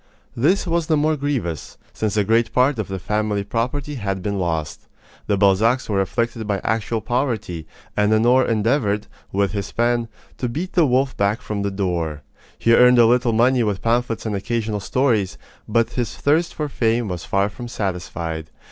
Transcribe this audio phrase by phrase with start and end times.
[0.35, 4.39] This was the more grievous, since a great part of the family property had been
[4.39, 4.87] lost.
[5.27, 10.07] The Balzacs were afflicted by actual poverty, and Honore endeavored, with his pen,
[10.39, 12.23] to beat the wolf back from the door.
[12.57, 15.37] He earned a little money with pamphlets and occasional stories,
[15.67, 18.49] but his thirst for fame was far from satisfied.